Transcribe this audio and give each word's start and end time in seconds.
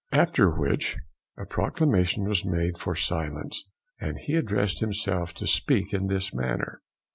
After 0.11 0.49
which, 0.49 0.97
a 1.37 1.45
proclamation 1.45 2.23
was 2.27 2.43
made 2.43 2.79
for 2.79 2.95
silence, 2.95 3.69
and 3.99 4.17
he 4.17 4.33
addressed 4.33 4.79
himself 4.79 5.31
to 5.35 5.45
speak 5.45 5.93
in 5.93 6.07
this 6.07 6.33
manner. 6.33 6.81